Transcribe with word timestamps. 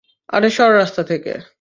আরে 0.29 0.49
সর 0.49 0.71
রাস্তা 0.73 1.01
থেকে! 1.03 1.31